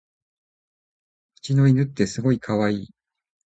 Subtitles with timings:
[1.37, 2.93] うちの犬ってすごいかわいい